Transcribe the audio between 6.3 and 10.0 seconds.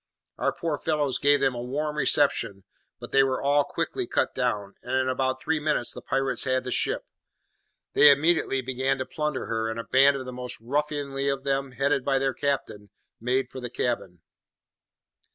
had the ship. They immediately began to plunder her, and a